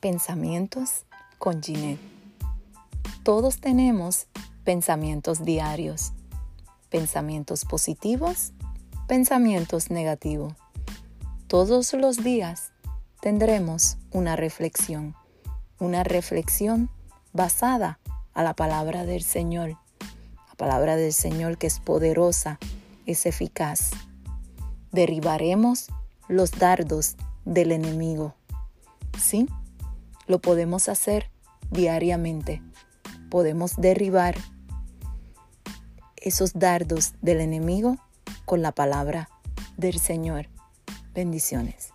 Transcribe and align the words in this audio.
Pensamientos 0.00 1.06
con 1.38 1.60
Ginette. 1.60 1.98
Todos 3.24 3.58
tenemos 3.58 4.28
pensamientos 4.62 5.44
diarios, 5.44 6.12
pensamientos 6.88 7.64
positivos, 7.64 8.52
pensamientos 9.08 9.90
negativos. 9.90 10.54
Todos 11.48 11.92
los 11.94 12.22
días 12.22 12.70
tendremos 13.20 13.96
una 14.12 14.36
reflexión, 14.36 15.16
una 15.80 16.04
reflexión 16.04 16.90
basada 17.32 17.98
a 18.34 18.44
la 18.44 18.54
palabra 18.54 19.04
del 19.04 19.24
Señor, 19.24 19.78
la 20.48 20.54
palabra 20.56 20.94
del 20.94 21.12
Señor 21.12 21.58
que 21.58 21.66
es 21.66 21.80
poderosa, 21.80 22.60
es 23.04 23.26
eficaz. 23.26 23.90
Derribaremos 24.92 25.88
los 26.28 26.52
dardos 26.52 27.16
del 27.44 27.72
enemigo. 27.72 28.36
¿Sí? 29.18 29.48
Lo 30.28 30.40
podemos 30.40 30.88
hacer 30.88 31.30
diariamente. 31.70 32.62
Podemos 33.30 33.76
derribar 33.76 34.36
esos 36.16 36.52
dardos 36.58 37.14
del 37.22 37.40
enemigo 37.40 37.96
con 38.44 38.62
la 38.62 38.72
palabra 38.72 39.28
del 39.76 39.98
Señor. 39.98 40.48
Bendiciones. 41.14 41.92